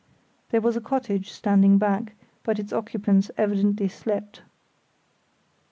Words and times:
(There 0.49 0.61
was 0.61 0.75
a 0.75 0.81
cottage 0.81 1.29
standing 1.31 1.77
back, 1.77 2.15
but 2.41 2.57
its 2.57 2.73
occupants 2.73 3.29
evidently 3.37 3.87
slept.) 3.87 4.41